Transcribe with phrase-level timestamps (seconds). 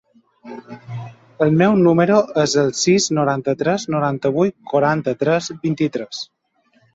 [1.45, 6.25] El meu número es el sis, noranta-tres, noranta-vuit, quaranta-tres, vint-i-tres.